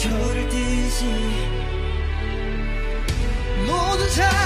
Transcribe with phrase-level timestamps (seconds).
[0.00, 1.04] 저를 띄지.
[3.66, 4.39] 모두 다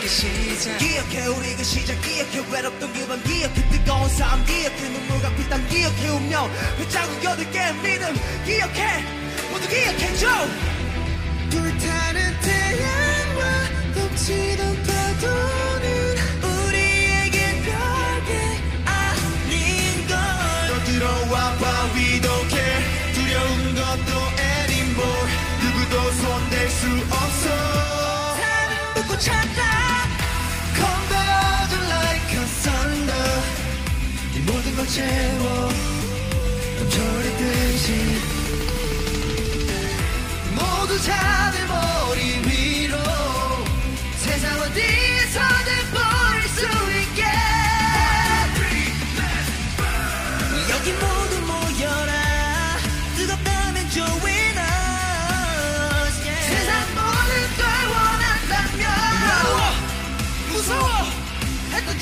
[0.00, 0.76] 그 시작.
[0.76, 1.98] 기억해 우리 그 시작.
[2.02, 5.66] 기억해 외롭던 그밤 기억해 뜨거운 싸움 기억해 눈물과 피땀.
[5.68, 6.50] 기억해 운명.
[6.76, 8.14] 휘자국 여덟 개의 믿음.
[8.44, 9.04] 기억해.
[9.50, 10.28] 모두 기억해줘.
[11.50, 20.18] 불타는 태양과 넘치던 파도는 우리에게 별게 아닌 걸.
[20.68, 25.30] 너 들어와 봐 we don't care 두려운 것도 anymore.
[25.62, 27.63] 누구도 손댈 수 없어
[34.94, 35.68] 채워.
[36.78, 37.92] 넘쳐리듯이
[40.54, 41.43] 모두 자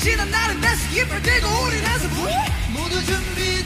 [0.03, 2.09] 지난 날은 내 스킵을 들고 우린 한숨
[2.73, 3.63] 모두 준비